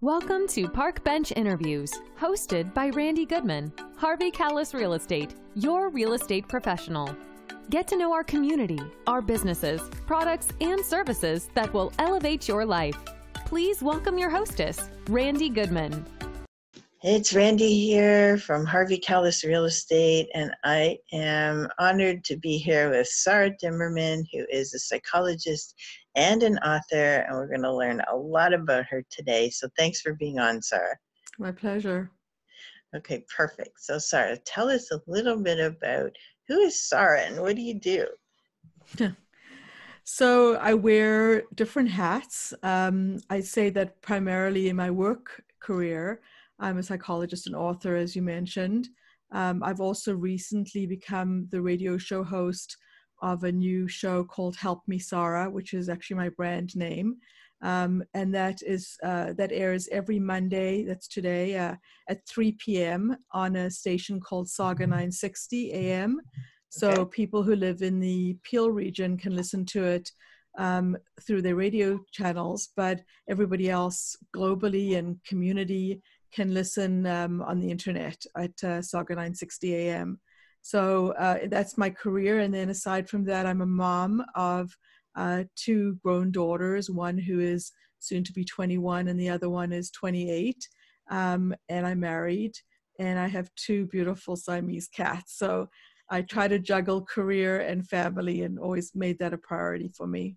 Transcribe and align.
Welcome 0.00 0.46
to 0.50 0.68
Park 0.68 1.02
Bench 1.02 1.32
Interviews, 1.34 1.92
hosted 2.16 2.72
by 2.72 2.90
Randy 2.90 3.26
Goodman, 3.26 3.72
Harvey 3.96 4.30
Kalles 4.30 4.72
Real 4.72 4.92
Estate, 4.92 5.34
your 5.56 5.88
real 5.88 6.12
estate 6.12 6.46
professional. 6.46 7.12
Get 7.68 7.88
to 7.88 7.96
know 7.96 8.12
our 8.12 8.22
community, 8.22 8.78
our 9.08 9.20
businesses, 9.20 9.82
products, 10.06 10.50
and 10.60 10.84
services 10.84 11.50
that 11.54 11.74
will 11.74 11.92
elevate 11.98 12.46
your 12.46 12.64
life. 12.64 12.96
Please 13.44 13.82
welcome 13.82 14.16
your 14.16 14.30
hostess, 14.30 14.88
Randy 15.08 15.48
Goodman. 15.48 16.06
It's 17.02 17.34
Randy 17.34 17.74
here 17.74 18.38
from 18.38 18.66
Harvey 18.66 18.98
Kalles 18.98 19.42
Real 19.42 19.64
Estate, 19.64 20.28
and 20.32 20.52
I 20.62 20.98
am 21.12 21.66
honored 21.80 22.22
to 22.26 22.36
be 22.36 22.56
here 22.56 22.90
with 22.90 23.08
Sara 23.08 23.50
Dimerman, 23.50 24.24
who 24.32 24.46
is 24.48 24.74
a 24.74 24.78
psychologist 24.78 25.74
and 26.18 26.42
an 26.42 26.58
author, 26.58 27.24
and 27.26 27.36
we're 27.36 27.46
going 27.46 27.62
to 27.62 27.72
learn 27.72 28.02
a 28.10 28.16
lot 28.16 28.52
about 28.52 28.86
her 28.86 29.04
today. 29.08 29.48
So 29.50 29.68
thanks 29.78 30.00
for 30.00 30.14
being 30.14 30.40
on, 30.40 30.60
Sara. 30.60 30.96
My 31.38 31.52
pleasure. 31.52 32.10
Okay, 32.96 33.24
perfect. 33.34 33.80
So, 33.80 33.98
Sara, 33.98 34.36
tell 34.38 34.68
us 34.68 34.90
a 34.90 35.00
little 35.06 35.40
bit 35.40 35.60
about 35.60 36.10
who 36.48 36.58
is 36.58 36.88
Sara 36.88 37.20
and 37.20 37.40
what 37.40 37.54
do 37.54 37.62
you 37.62 37.78
do? 37.78 38.06
so, 40.04 40.56
I 40.56 40.74
wear 40.74 41.44
different 41.54 41.90
hats. 41.90 42.52
Um, 42.64 43.18
I 43.30 43.38
say 43.40 43.70
that 43.70 44.02
primarily 44.02 44.70
in 44.70 44.76
my 44.76 44.90
work 44.90 45.40
career, 45.60 46.20
I'm 46.58 46.78
a 46.78 46.82
psychologist 46.82 47.46
and 47.46 47.54
author, 47.54 47.94
as 47.94 48.16
you 48.16 48.22
mentioned. 48.22 48.88
Um, 49.30 49.62
I've 49.62 49.80
also 49.80 50.14
recently 50.16 50.84
become 50.86 51.46
the 51.52 51.62
radio 51.62 51.96
show 51.96 52.24
host 52.24 52.76
of 53.20 53.44
a 53.44 53.52
new 53.52 53.88
show 53.88 54.24
called 54.24 54.56
Help 54.56 54.82
Me 54.86 54.98
Sara, 54.98 55.50
which 55.50 55.74
is 55.74 55.88
actually 55.88 56.16
my 56.16 56.28
brand 56.30 56.76
name. 56.76 57.16
Um, 57.60 58.04
and 58.14 58.32
that 58.34 58.62
is 58.62 58.96
uh, 59.02 59.32
that 59.32 59.50
airs 59.52 59.88
every 59.90 60.20
Monday. 60.20 60.84
That's 60.84 61.08
today 61.08 61.56
uh, 61.56 61.74
at 62.08 62.26
3 62.26 62.52
p.m. 62.52 63.16
on 63.32 63.56
a 63.56 63.70
station 63.70 64.20
called 64.20 64.46
Sauga 64.46 64.80
960 64.80 65.72
AM. 65.72 66.20
So 66.68 66.90
okay. 66.90 67.10
people 67.10 67.42
who 67.42 67.56
live 67.56 67.82
in 67.82 67.98
the 67.98 68.36
Peel 68.42 68.70
region 68.70 69.16
can 69.16 69.34
listen 69.34 69.64
to 69.66 69.84
it 69.84 70.10
um, 70.58 70.96
through 71.26 71.42
their 71.42 71.56
radio 71.56 71.98
channels, 72.12 72.68
but 72.76 73.00
everybody 73.28 73.70
else 73.70 74.16
globally 74.36 74.96
and 74.96 75.16
community 75.24 76.02
can 76.32 76.52
listen 76.52 77.06
um, 77.06 77.42
on 77.42 77.58
the 77.58 77.70
internet 77.70 78.22
at 78.36 78.50
uh, 78.62 78.80
Sauga 78.80 79.10
960 79.10 79.74
AM. 79.74 80.20
So 80.68 81.14
uh, 81.18 81.38
that's 81.46 81.78
my 81.78 81.88
career. 81.88 82.40
And 82.40 82.52
then 82.52 82.68
aside 82.68 83.08
from 83.08 83.24
that, 83.24 83.46
I'm 83.46 83.62
a 83.62 83.66
mom 83.66 84.22
of 84.34 84.70
uh, 85.16 85.44
two 85.56 85.98
grown 86.04 86.30
daughters, 86.30 86.90
one 86.90 87.16
who 87.16 87.40
is 87.40 87.72
soon 88.00 88.22
to 88.24 88.34
be 88.34 88.44
21 88.44 89.08
and 89.08 89.18
the 89.18 89.30
other 89.30 89.48
one 89.48 89.72
is 89.72 89.90
28. 89.92 90.68
Um, 91.10 91.54
and 91.70 91.86
I'm 91.86 92.00
married 92.00 92.52
and 92.98 93.18
I 93.18 93.28
have 93.28 93.48
two 93.56 93.86
beautiful 93.86 94.36
Siamese 94.36 94.88
cats. 94.88 95.38
So 95.38 95.70
I 96.10 96.20
try 96.20 96.48
to 96.48 96.58
juggle 96.58 97.00
career 97.00 97.60
and 97.60 97.88
family 97.88 98.42
and 98.42 98.58
always 98.58 98.92
made 98.94 99.18
that 99.20 99.32
a 99.32 99.38
priority 99.38 99.90
for 99.96 100.06
me. 100.06 100.36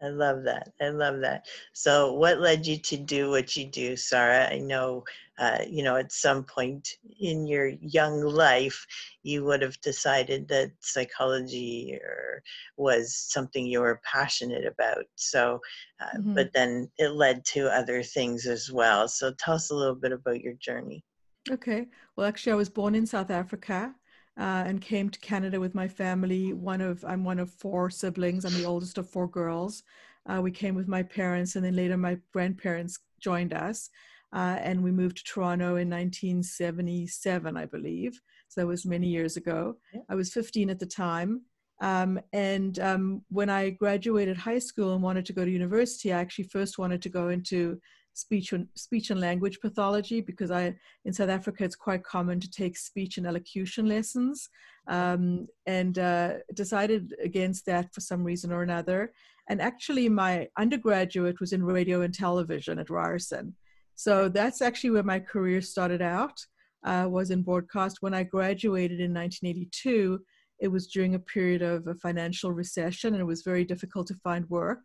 I 0.00 0.08
love 0.08 0.44
that. 0.44 0.72
I 0.80 0.90
love 0.90 1.20
that. 1.20 1.46
So, 1.72 2.12
what 2.12 2.40
led 2.40 2.66
you 2.66 2.78
to 2.78 2.96
do 2.96 3.30
what 3.30 3.56
you 3.56 3.66
do, 3.66 3.96
Sara? 3.96 4.48
I 4.48 4.58
know, 4.58 5.04
uh, 5.38 5.58
you 5.68 5.82
know, 5.82 5.96
at 5.96 6.12
some 6.12 6.44
point 6.44 6.88
in 7.18 7.46
your 7.46 7.68
young 7.80 8.22
life, 8.22 8.86
you 9.22 9.44
would 9.44 9.60
have 9.60 9.80
decided 9.80 10.46
that 10.48 10.70
psychology 10.80 11.98
or 12.00 12.42
was 12.76 13.16
something 13.16 13.66
you 13.66 13.80
were 13.80 14.00
passionate 14.04 14.66
about. 14.66 15.04
So, 15.16 15.60
uh, 16.00 16.18
mm-hmm. 16.18 16.34
but 16.34 16.52
then 16.52 16.90
it 16.98 17.10
led 17.10 17.44
to 17.46 17.68
other 17.68 18.02
things 18.02 18.46
as 18.46 18.70
well. 18.70 19.08
So, 19.08 19.32
tell 19.32 19.54
us 19.54 19.70
a 19.70 19.74
little 19.74 19.96
bit 19.96 20.12
about 20.12 20.40
your 20.40 20.54
journey. 20.54 21.04
Okay. 21.50 21.86
Well, 22.14 22.26
actually, 22.26 22.52
I 22.52 22.56
was 22.56 22.68
born 22.68 22.94
in 22.94 23.06
South 23.06 23.30
Africa 23.30 23.94
uh, 24.38 24.64
and 24.66 24.80
came 24.80 25.10
to 25.10 25.18
Canada 25.20 25.58
with 25.58 25.74
my 25.74 25.88
family. 25.88 26.52
One 26.52 26.80
of 26.80 27.04
I'm 27.04 27.24
one 27.24 27.38
of 27.38 27.50
four 27.50 27.90
siblings. 27.90 28.44
I'm 28.44 28.54
the 28.54 28.64
oldest 28.64 28.98
of 28.98 29.10
four 29.10 29.28
girls. 29.28 29.82
Uh, 30.26 30.40
we 30.40 30.50
came 30.50 30.74
with 30.74 30.88
my 30.88 31.02
parents, 31.02 31.56
and 31.56 31.64
then 31.64 31.74
later 31.74 31.96
my 31.96 32.18
grandparents 32.32 32.98
joined 33.20 33.52
us, 33.52 33.90
uh, 34.32 34.58
and 34.60 34.82
we 34.82 34.92
moved 34.92 35.18
to 35.18 35.24
Toronto 35.24 35.76
in 35.76 35.88
1977, 35.90 37.56
I 37.56 37.64
believe. 37.64 38.20
So 38.48 38.60
that 38.60 38.66
was 38.66 38.86
many 38.86 39.08
years 39.08 39.36
ago. 39.36 39.76
Yeah. 39.92 40.00
I 40.08 40.14
was 40.14 40.32
15 40.32 40.70
at 40.70 40.78
the 40.78 40.86
time. 40.86 41.42
Um, 41.80 42.20
and 42.32 42.78
um, 42.80 43.22
when 43.28 43.48
I 43.48 43.70
graduated 43.70 44.36
high 44.36 44.58
school 44.58 44.94
and 44.94 45.02
wanted 45.02 45.26
to 45.26 45.32
go 45.32 45.44
to 45.44 45.50
university, 45.50 46.12
I 46.12 46.20
actually 46.20 46.44
first 46.44 46.78
wanted 46.78 47.02
to 47.02 47.08
go 47.08 47.28
into 47.28 47.80
speech 48.18 48.52
and 48.52 48.66
speech 48.74 49.10
and 49.10 49.20
language 49.20 49.60
pathology 49.60 50.20
because 50.20 50.50
I 50.50 50.74
in 51.04 51.12
South 51.12 51.28
Africa 51.28 51.64
it's 51.64 51.76
quite 51.76 52.02
common 52.02 52.40
to 52.40 52.50
take 52.50 52.76
speech 52.76 53.16
and 53.16 53.26
elocution 53.26 53.86
lessons, 53.86 54.48
um, 54.88 55.46
and 55.66 55.98
uh, 55.98 56.34
decided 56.54 57.14
against 57.22 57.66
that 57.66 57.94
for 57.94 58.00
some 58.00 58.24
reason 58.24 58.52
or 58.52 58.62
another. 58.62 59.12
And 59.50 59.62
actually, 59.62 60.08
my 60.08 60.48
undergraduate 60.58 61.40
was 61.40 61.52
in 61.52 61.62
radio 61.64 62.02
and 62.02 62.12
television 62.12 62.78
at 62.78 62.90
Ryerson, 62.90 63.54
so 63.94 64.28
that's 64.28 64.60
actually 64.62 64.90
where 64.90 65.02
my 65.14 65.20
career 65.20 65.60
started 65.60 66.02
out. 66.02 66.38
Uh, 66.84 67.06
was 67.08 67.32
in 67.32 67.42
broadcast 67.42 67.96
when 68.00 68.14
I 68.14 68.22
graduated 68.22 69.00
in 69.00 69.12
1982. 69.12 70.20
It 70.60 70.68
was 70.68 70.86
during 70.86 71.14
a 71.14 71.18
period 71.34 71.62
of 71.62 71.86
a 71.86 71.94
financial 71.94 72.52
recession, 72.52 73.14
and 73.14 73.20
it 73.20 73.32
was 73.32 73.42
very 73.42 73.64
difficult 73.64 74.06
to 74.08 74.14
find 74.22 74.48
work. 74.48 74.80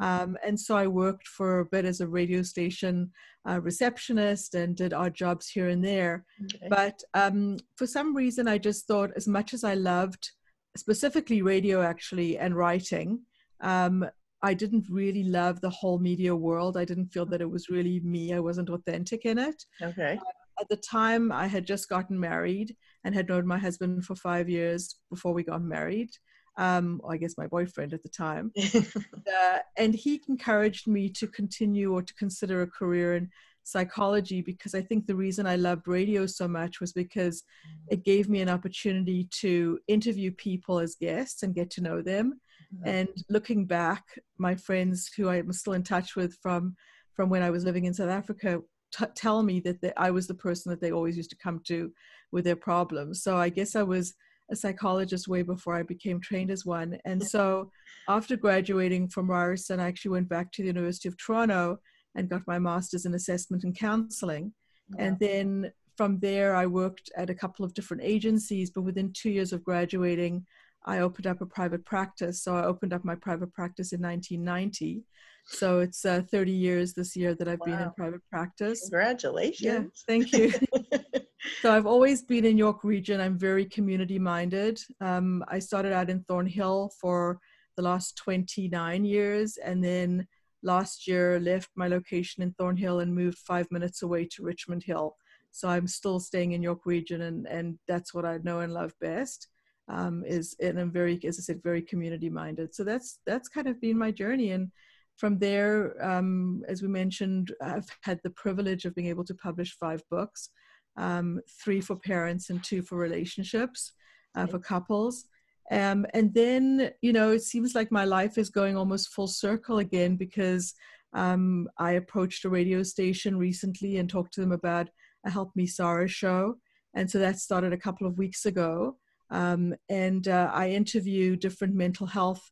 Um, 0.00 0.36
and 0.46 0.58
so 0.58 0.76
I 0.76 0.86
worked 0.86 1.26
for 1.26 1.60
a 1.60 1.64
bit 1.64 1.84
as 1.84 2.00
a 2.00 2.06
radio 2.06 2.42
station 2.42 3.10
uh, 3.48 3.60
receptionist 3.60 4.54
and 4.54 4.76
did 4.76 4.92
odd 4.92 5.14
jobs 5.14 5.48
here 5.48 5.68
and 5.68 5.84
there. 5.84 6.24
Okay. 6.44 6.68
But 6.68 7.02
um, 7.14 7.58
for 7.76 7.86
some 7.86 8.14
reason, 8.16 8.48
I 8.48 8.58
just 8.58 8.86
thought, 8.86 9.10
as 9.16 9.26
much 9.26 9.54
as 9.54 9.64
I 9.64 9.74
loved 9.74 10.30
specifically 10.76 11.42
radio 11.42 11.82
actually 11.82 12.38
and 12.38 12.56
writing, 12.56 13.20
um, 13.60 14.06
I 14.42 14.54
didn't 14.54 14.86
really 14.90 15.24
love 15.24 15.60
the 15.60 15.70
whole 15.70 15.98
media 15.98 16.34
world. 16.34 16.76
I 16.76 16.84
didn't 16.84 17.12
feel 17.12 17.26
that 17.26 17.40
it 17.40 17.50
was 17.50 17.68
really 17.68 18.00
me. 18.00 18.32
I 18.32 18.40
wasn't 18.40 18.70
authentic 18.70 19.24
in 19.24 19.38
it. 19.38 19.64
Okay. 19.80 20.18
Uh, 20.20 20.60
at 20.60 20.68
the 20.68 20.76
time, 20.76 21.32
I 21.32 21.46
had 21.46 21.66
just 21.66 21.88
gotten 21.88 22.18
married 22.18 22.76
and 23.04 23.14
had 23.14 23.28
known 23.28 23.46
my 23.46 23.58
husband 23.58 24.04
for 24.04 24.14
five 24.14 24.48
years 24.48 24.96
before 25.10 25.32
we 25.32 25.42
got 25.42 25.62
married 25.62 26.10
um, 26.56 27.00
I 27.08 27.16
guess 27.16 27.38
my 27.38 27.46
boyfriend 27.46 27.92
at 27.92 28.02
the 28.02 28.08
time. 28.08 28.52
uh, 28.56 29.58
and 29.76 29.94
he 29.94 30.20
encouraged 30.28 30.86
me 30.86 31.08
to 31.10 31.26
continue 31.26 31.92
or 31.92 32.02
to 32.02 32.14
consider 32.14 32.62
a 32.62 32.66
career 32.66 33.16
in 33.16 33.30
psychology 33.64 34.42
because 34.42 34.74
I 34.74 34.82
think 34.82 35.06
the 35.06 35.14
reason 35.14 35.46
I 35.46 35.56
loved 35.56 35.86
radio 35.86 36.26
so 36.26 36.48
much 36.48 36.80
was 36.80 36.92
because 36.92 37.44
it 37.88 38.04
gave 38.04 38.28
me 38.28 38.40
an 38.40 38.48
opportunity 38.48 39.28
to 39.40 39.78
interview 39.88 40.32
people 40.32 40.78
as 40.78 40.96
guests 40.96 41.42
and 41.42 41.54
get 41.54 41.70
to 41.70 41.80
know 41.80 42.02
them. 42.02 42.40
Mm-hmm. 42.74 42.88
And 42.88 43.08
looking 43.28 43.66
back, 43.66 44.04
my 44.38 44.54
friends 44.54 45.10
who 45.16 45.28
I'm 45.28 45.52
still 45.52 45.74
in 45.74 45.82
touch 45.82 46.16
with 46.16 46.36
from 46.42 46.76
from 47.14 47.28
when 47.28 47.42
I 47.42 47.50
was 47.50 47.64
living 47.64 47.84
in 47.84 47.92
South 47.92 48.08
Africa 48.08 48.62
t- 48.92 49.04
tell 49.14 49.42
me 49.42 49.60
that 49.60 49.80
they, 49.80 49.92
I 49.96 50.10
was 50.10 50.26
the 50.26 50.34
person 50.34 50.70
that 50.70 50.80
they 50.80 50.92
always 50.92 51.16
used 51.16 51.30
to 51.30 51.36
come 51.36 51.60
to 51.66 51.92
with 52.30 52.44
their 52.44 52.56
problems. 52.56 53.22
So 53.22 53.36
I 53.36 53.48
guess 53.48 53.74
I 53.74 53.82
was 53.82 54.14
a 54.52 54.56
psychologist 54.56 55.26
way 55.26 55.42
before 55.42 55.74
I 55.74 55.82
became 55.82 56.20
trained 56.20 56.50
as 56.50 56.64
one. 56.64 56.98
And 57.04 57.22
so 57.22 57.70
after 58.08 58.36
graduating 58.36 59.08
from 59.08 59.30
Ryerson, 59.30 59.80
I 59.80 59.88
actually 59.88 60.12
went 60.12 60.28
back 60.28 60.52
to 60.52 60.62
the 60.62 60.68
University 60.68 61.08
of 61.08 61.16
Toronto 61.16 61.78
and 62.14 62.28
got 62.28 62.42
my 62.46 62.58
master's 62.58 63.06
in 63.06 63.14
assessment 63.14 63.64
and 63.64 63.76
counseling. 63.76 64.52
And 64.98 65.18
then 65.18 65.72
from 65.96 66.18
there, 66.18 66.54
I 66.54 66.66
worked 66.66 67.10
at 67.16 67.30
a 67.30 67.34
couple 67.34 67.64
of 67.64 67.72
different 67.72 68.02
agencies, 68.02 68.70
but 68.70 68.82
within 68.82 69.12
two 69.12 69.30
years 69.30 69.52
of 69.52 69.64
graduating, 69.64 70.44
I 70.84 70.98
opened 70.98 71.26
up 71.26 71.40
a 71.40 71.46
private 71.46 71.84
practice. 71.86 72.42
So 72.42 72.56
I 72.56 72.64
opened 72.64 72.92
up 72.92 73.04
my 73.04 73.14
private 73.14 73.52
practice 73.54 73.92
in 73.92 74.02
1990. 74.02 75.04
So 75.46 75.80
it's 75.80 76.04
uh, 76.04 76.22
30 76.30 76.52
years 76.52 76.92
this 76.92 77.16
year 77.16 77.34
that 77.34 77.48
I've 77.48 77.60
wow. 77.60 77.66
been 77.66 77.80
in 77.80 77.90
private 77.92 78.20
practice. 78.30 78.82
Congratulations. 78.82 79.62
Yeah, 79.62 79.82
thank 80.06 80.32
you. 80.32 80.52
so 81.60 81.74
I've 81.74 81.86
always 81.86 82.22
been 82.22 82.44
in 82.44 82.58
York 82.58 82.84
Region. 82.84 83.20
I'm 83.20 83.38
very 83.38 83.64
community 83.64 84.18
minded. 84.18 84.80
Um, 85.00 85.44
I 85.48 85.58
started 85.58 85.92
out 85.92 86.10
in 86.10 86.24
Thornhill 86.24 86.92
for 87.00 87.38
the 87.76 87.82
last 87.82 88.16
29 88.16 89.04
years 89.04 89.56
and 89.56 89.82
then 89.82 90.26
last 90.62 91.08
year 91.08 91.40
left 91.40 91.70
my 91.74 91.88
location 91.88 92.42
in 92.42 92.52
Thornhill 92.52 93.00
and 93.00 93.14
moved 93.14 93.38
five 93.38 93.66
minutes 93.70 94.02
away 94.02 94.26
to 94.32 94.42
Richmond 94.42 94.84
Hill. 94.84 95.16
So 95.50 95.68
I'm 95.68 95.86
still 95.86 96.20
staying 96.20 96.52
in 96.52 96.62
York 96.62 96.86
Region 96.86 97.22
and, 97.22 97.46
and 97.46 97.78
that's 97.88 98.14
what 98.14 98.24
I 98.24 98.38
know 98.42 98.60
and 98.60 98.72
love 98.72 98.92
best. 99.00 99.48
Um, 99.88 100.22
is 100.24 100.56
and 100.62 100.78
I'm 100.78 100.92
very, 100.92 101.20
as 101.26 101.38
I 101.40 101.42
said, 101.42 101.62
very 101.62 101.82
community 101.82 102.30
minded. 102.30 102.72
So 102.72 102.84
that's 102.84 103.18
that's 103.26 103.48
kind 103.48 103.66
of 103.66 103.80
been 103.80 103.98
my 103.98 104.12
journey. 104.12 104.52
And 104.52 104.70
from 105.16 105.38
there, 105.38 106.02
um, 106.02 106.62
as 106.68 106.82
we 106.82 106.88
mentioned, 106.88 107.52
I've 107.60 107.88
had 108.02 108.20
the 108.22 108.30
privilege 108.30 108.84
of 108.84 108.94
being 108.94 109.08
able 109.08 109.24
to 109.24 109.34
publish 109.34 109.76
five 109.78 110.00
books 110.08 110.50
um, 110.96 111.40
three 111.64 111.80
for 111.80 111.96
parents 111.96 112.50
and 112.50 112.62
two 112.62 112.82
for 112.82 112.98
relationships 112.98 113.92
uh, 114.34 114.46
for 114.46 114.58
couples. 114.58 115.26
Um, 115.70 116.06
and 116.14 116.34
then, 116.34 116.90
you 117.00 117.12
know, 117.12 117.30
it 117.30 117.42
seems 117.42 117.74
like 117.74 117.90
my 117.90 118.04
life 118.04 118.38
is 118.38 118.50
going 118.50 118.76
almost 118.76 119.12
full 119.14 119.28
circle 119.28 119.78
again 119.78 120.16
because 120.16 120.74
Um, 121.14 121.68
I 121.76 121.90
approached 121.96 122.46
a 122.46 122.54
radio 122.60 122.82
station 122.82 123.36
recently 123.36 123.98
and 123.98 124.08
talked 124.08 124.32
to 124.34 124.40
them 124.40 124.52
about 124.52 124.88
a 125.26 125.30
Help 125.30 125.50
Me 125.54 125.66
Sara 125.66 126.08
show. 126.08 126.56
And 126.94 127.10
so 127.10 127.18
that 127.18 127.38
started 127.38 127.72
a 127.72 127.84
couple 127.86 128.06
of 128.06 128.16
weeks 128.18 128.46
ago. 128.46 128.96
Um, 129.28 129.74
and 129.88 130.26
uh, 130.26 130.48
I 130.62 130.70
interview 130.70 131.36
different 131.36 131.74
mental 131.74 132.06
health 132.06 132.42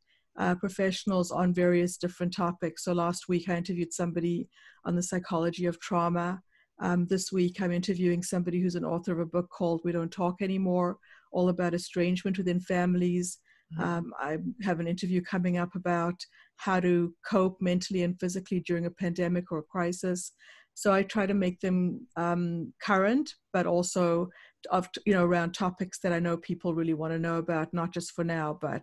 uh, 0.42 0.56
professionals 0.56 1.30
on 1.30 1.54
various 1.54 1.96
different 1.96 2.34
topics. 2.36 2.84
So 2.84 2.92
last 2.92 3.28
week 3.28 3.48
I 3.48 3.56
interviewed 3.56 3.92
somebody 3.92 4.48
on 4.84 4.94
the 4.94 5.02
psychology 5.02 5.66
of 5.68 5.78
trauma. 5.78 6.42
Um, 6.80 7.06
this 7.06 7.30
week 7.30 7.60
I'm 7.60 7.72
interviewing 7.72 8.22
somebody 8.22 8.60
who's 8.60 8.74
an 8.74 8.84
author 8.84 9.12
of 9.12 9.20
a 9.20 9.26
book 9.26 9.48
called 9.50 9.82
We 9.84 9.92
Don't 9.92 10.10
Talk 10.10 10.40
Anymore, 10.40 10.98
all 11.32 11.50
about 11.50 11.74
estrangement 11.74 12.38
within 12.38 12.60
families. 12.60 13.38
Mm-hmm. 13.74 13.82
Um, 13.82 14.12
I 14.18 14.38
have 14.62 14.80
an 14.80 14.88
interview 14.88 15.22
coming 15.22 15.58
up 15.58 15.74
about 15.74 16.14
how 16.56 16.80
to 16.80 17.14
cope 17.24 17.58
mentally 17.60 18.02
and 18.02 18.18
physically 18.18 18.60
during 18.60 18.86
a 18.86 18.90
pandemic 18.90 19.52
or 19.52 19.58
a 19.58 19.62
crisis. 19.62 20.32
So 20.74 20.92
I 20.92 21.02
try 21.02 21.26
to 21.26 21.34
make 21.34 21.60
them 21.60 22.06
um, 22.16 22.72
current, 22.82 23.34
but 23.52 23.66
also 23.66 24.28
of 24.70 24.88
you 25.06 25.12
know 25.12 25.24
around 25.24 25.52
topics 25.52 26.00
that 26.00 26.12
I 26.12 26.18
know 26.18 26.36
people 26.36 26.74
really 26.74 26.94
want 26.94 27.12
to 27.12 27.18
know 27.18 27.36
about, 27.36 27.72
not 27.74 27.92
just 27.92 28.12
for 28.12 28.24
now, 28.24 28.58
but 28.60 28.82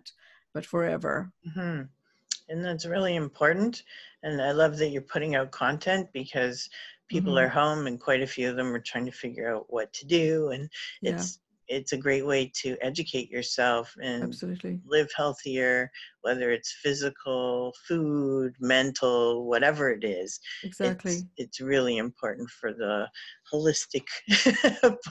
but 0.54 0.64
forever. 0.64 1.30
Mm-hmm. 1.48 1.82
And 2.50 2.64
that's 2.64 2.86
really 2.86 3.16
important. 3.16 3.82
And 4.22 4.40
I 4.40 4.52
love 4.52 4.78
that 4.78 4.88
you're 4.88 5.02
putting 5.02 5.34
out 5.34 5.50
content 5.50 6.08
because 6.12 6.68
people 7.08 7.34
mm-hmm. 7.34 7.46
are 7.46 7.48
home 7.48 7.86
and 7.86 8.00
quite 8.00 8.22
a 8.22 8.26
few 8.26 8.50
of 8.50 8.56
them 8.56 8.74
are 8.74 8.80
trying 8.80 9.06
to 9.06 9.12
figure 9.12 9.54
out 9.54 9.66
what 9.68 9.92
to 9.94 10.06
do. 10.06 10.50
And 10.50 10.68
it's 11.02 11.40
it's 11.68 11.92
a 11.92 11.96
great 11.96 12.26
way 12.26 12.50
to 12.62 12.76
educate 12.80 13.30
yourself 13.30 13.94
and 14.02 14.22
Absolutely. 14.22 14.80
live 14.86 15.10
healthier, 15.14 15.90
whether 16.22 16.50
it's 16.50 16.78
physical, 16.82 17.74
food, 17.86 18.54
mental, 18.58 19.46
whatever 19.46 19.90
it 19.90 20.02
is. 20.02 20.40
Exactly. 20.64 21.12
It's, 21.12 21.24
it's 21.36 21.60
really 21.60 21.98
important 21.98 22.48
for 22.50 22.72
the 22.72 23.06
holistic 23.52 24.06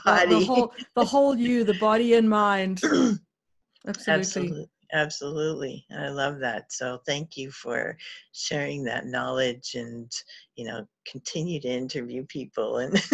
body. 0.04 0.28
The, 0.28 0.40
the, 0.40 0.44
whole, 0.44 0.72
the 0.96 1.04
whole 1.04 1.36
you, 1.36 1.64
the 1.64 1.74
body 1.74 2.14
and 2.14 2.28
mind. 2.28 2.80
Absolutely. 3.86 4.20
Absolutely. 4.20 4.70
Absolutely. 4.92 5.84
I 5.94 6.08
love 6.08 6.38
that. 6.40 6.72
So 6.72 7.00
thank 7.06 7.36
you 7.36 7.50
for 7.50 7.96
sharing 8.32 8.84
that 8.84 9.06
knowledge 9.06 9.74
and, 9.74 10.10
you 10.56 10.64
know, 10.64 10.86
continue 11.06 11.60
to 11.60 11.68
interview 11.68 12.24
people 12.26 12.78
and 12.78 12.94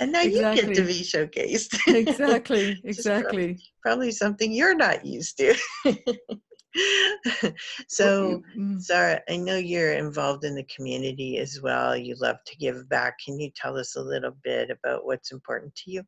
and 0.00 0.12
now 0.12 0.22
exactly. 0.22 0.30
you 0.30 0.52
get 0.54 0.74
to 0.74 0.82
be 0.82 1.02
showcased. 1.02 1.78
exactly. 1.86 2.80
Exactly. 2.84 3.22
Probably, 3.22 3.62
probably, 3.82 4.10
something 4.10 4.52
you're 4.52 4.74
not 4.74 5.06
used 5.06 5.38
to. 5.38 5.54
so 7.88 8.42
mm. 8.58 8.80
Sara, 8.80 9.20
I 9.28 9.36
know 9.36 9.56
you're 9.56 9.92
involved 9.92 10.44
in 10.44 10.54
the 10.54 10.64
community 10.64 11.38
as 11.38 11.60
well. 11.62 11.96
You 11.96 12.16
love 12.20 12.36
to 12.46 12.56
give 12.56 12.88
back. 12.88 13.16
Can 13.24 13.38
you 13.38 13.50
tell 13.54 13.76
us 13.78 13.96
a 13.96 14.02
little 14.02 14.36
bit 14.42 14.70
about 14.70 15.04
what's 15.04 15.32
important 15.32 15.74
to 15.76 15.90
you? 15.90 16.02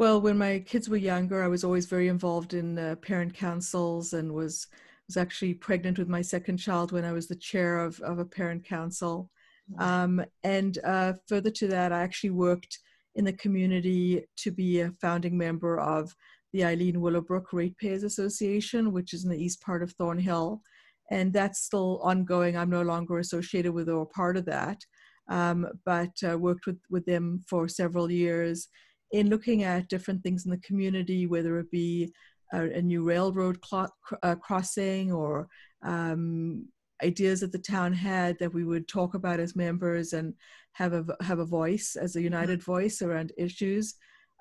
Well, 0.00 0.18
when 0.18 0.38
my 0.38 0.60
kids 0.60 0.88
were 0.88 0.96
younger, 0.96 1.44
I 1.44 1.48
was 1.48 1.62
always 1.62 1.84
very 1.84 2.08
involved 2.08 2.54
in 2.54 2.78
uh, 2.78 2.94
parent 3.02 3.34
councils 3.34 4.14
and 4.14 4.32
was 4.32 4.66
was 5.06 5.18
actually 5.18 5.52
pregnant 5.52 5.98
with 5.98 6.08
my 6.08 6.22
second 6.22 6.56
child 6.56 6.90
when 6.90 7.04
I 7.04 7.12
was 7.12 7.28
the 7.28 7.36
chair 7.36 7.80
of, 7.80 8.00
of 8.00 8.18
a 8.18 8.24
parent 8.24 8.64
council. 8.64 9.30
Um, 9.78 10.24
and 10.42 10.78
uh, 10.84 11.12
further 11.28 11.50
to 11.50 11.68
that, 11.68 11.92
I 11.92 12.00
actually 12.00 12.30
worked 12.30 12.78
in 13.16 13.26
the 13.26 13.34
community 13.34 14.24
to 14.36 14.50
be 14.50 14.80
a 14.80 14.92
founding 15.02 15.36
member 15.36 15.78
of 15.78 16.16
the 16.54 16.64
Aileen 16.64 17.02
Willowbrook 17.02 17.52
Ratepayers 17.52 18.02
Association, 18.02 18.92
which 18.92 19.12
is 19.12 19.24
in 19.24 19.30
the 19.30 19.44
east 19.44 19.60
part 19.60 19.82
of 19.82 19.92
Thornhill. 19.92 20.62
And 21.10 21.30
that's 21.30 21.60
still 21.60 22.00
ongoing. 22.02 22.56
I'm 22.56 22.70
no 22.70 22.80
longer 22.80 23.18
associated 23.18 23.72
with 23.72 23.90
or 23.90 24.06
part 24.06 24.38
of 24.38 24.46
that, 24.46 24.82
um, 25.28 25.68
but 25.84 26.14
uh, 26.26 26.38
worked 26.38 26.64
with, 26.64 26.78
with 26.88 27.04
them 27.04 27.44
for 27.46 27.68
several 27.68 28.10
years 28.10 28.68
in 29.12 29.28
looking 29.28 29.62
at 29.64 29.88
different 29.88 30.22
things 30.22 30.44
in 30.44 30.50
the 30.50 30.58
community, 30.58 31.26
whether 31.26 31.58
it 31.58 31.70
be 31.70 32.12
a, 32.52 32.62
a 32.70 32.82
new 32.82 33.02
railroad 33.02 33.58
cl- 33.64 33.94
uh, 34.22 34.34
crossing 34.36 35.12
or 35.12 35.48
um, 35.82 36.66
ideas 37.02 37.40
that 37.40 37.52
the 37.52 37.58
town 37.58 37.92
had 37.92 38.38
that 38.38 38.52
we 38.52 38.64
would 38.64 38.86
talk 38.88 39.14
about 39.14 39.40
as 39.40 39.56
members 39.56 40.12
and 40.12 40.34
have 40.72 40.92
a 40.92 41.04
have 41.22 41.38
a 41.38 41.44
voice 41.44 41.96
as 41.96 42.14
a 42.16 42.22
united 42.22 42.62
voice 42.62 43.02
around 43.02 43.32
issues. 43.36 43.94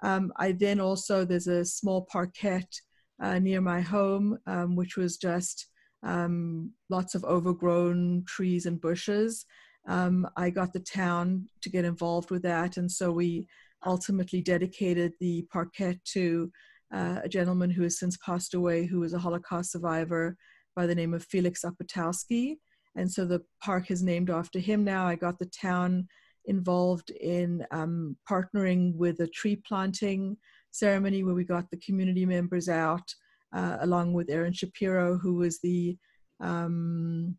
Um, 0.04 0.32
I 0.38 0.54
then 0.54 0.80
also 0.80 1.26
there's 1.26 1.48
a 1.48 1.66
small 1.66 2.08
parkette 2.14 2.74
uh, 3.22 3.40
near 3.40 3.62
my 3.62 3.82
home, 3.82 4.38
um, 4.48 4.76
which 4.76 4.96
was 4.96 5.18
just 5.18 5.68
um, 6.04 6.72
lots 6.90 7.16
of 7.16 7.26
overgrown 7.26 8.24
trees 8.26 8.66
and 8.66 8.80
bushes. 8.80 9.46
Um, 9.88 10.28
I 10.38 10.50
got 10.50 10.72
the 10.72 10.80
town 10.80 11.48
to 11.62 11.70
get 11.70 11.84
involved 11.84 12.32
with 12.32 12.44
that, 12.44 12.78
and 12.78 12.90
so 12.90 13.12
we 13.12 13.48
ultimately 13.86 14.42
dedicated 14.42 15.14
the 15.20 15.46
parkette 15.54 16.04
to 16.14 16.52
uh, 16.94 17.20
a 17.24 17.30
gentleman 17.30 17.70
who 17.70 17.84
has 17.84 18.00
since 18.00 18.18
passed 18.18 18.54
away, 18.54 18.86
who 18.86 19.00
was 19.00 19.14
a 19.14 19.20
Holocaust 19.20 19.72
survivor 19.72 20.36
by 20.76 20.86
the 20.88 20.96
name 20.96 21.14
of 21.14 21.24
Felix 21.24 21.64
Apatowski. 21.64 22.58
And 22.96 23.12
so 23.12 23.26
the 23.26 23.42
park 23.64 23.92
is 23.92 24.02
named 24.02 24.30
after 24.30 24.60
him 24.60 24.84
now. 24.84 25.06
I 25.08 25.16
got 25.16 25.38
the 25.40 25.46
town 25.48 26.08
involved 26.46 27.12
in 27.12 27.66
um, 27.72 28.18
partnering 28.30 28.96
with 28.96 29.20
a 29.20 29.28
tree 29.28 29.62
planting 29.68 30.38
ceremony 30.72 31.24
where 31.24 31.36
we 31.36 31.44
got 31.44 31.70
the 31.70 31.78
community 31.78 32.26
members 32.26 32.70
out, 32.70 33.14
uh, 33.54 33.78
along 33.82 34.14
with 34.14 34.30
Erin 34.30 34.54
Shapiro, 34.54 35.18
who 35.18 35.36
was 35.36 35.60
the, 35.60 35.98
um, 36.40 37.38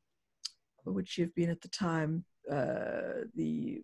what 0.85 0.95
would 0.95 1.09
she 1.09 1.23
have 1.23 1.35
been 1.35 1.51
at 1.51 1.61
the 1.61 1.69
time? 1.69 2.25
Uh, 2.51 3.27
the 3.35 3.83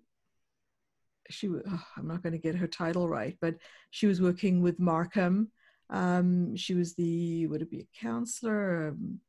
she 1.31 1.49
oh, 1.49 1.85
i'm 1.97 2.07
not 2.07 2.23
going 2.23 2.33
to 2.33 2.39
get 2.39 2.55
her 2.55 2.67
title 2.67 3.09
right 3.09 3.37
but 3.41 3.55
she 3.91 4.07
was 4.07 4.21
working 4.21 4.61
with 4.61 4.79
markham. 4.79 5.51
Um, 5.89 6.57
she 6.57 6.75
was 6.75 6.95
the 6.95 7.47
would 7.47 7.63
it 7.63 7.71
be 7.71 7.81
a 7.81 7.99
counselor? 8.01 8.89
Um, 8.89 9.21